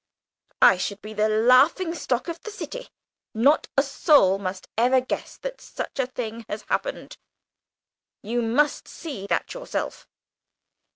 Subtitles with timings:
[0.63, 2.89] I should be the laughing stock of the city.
[3.35, 7.17] Not a soul must ever guess that such a thing has happened.
[8.23, 10.07] You must see that yourself."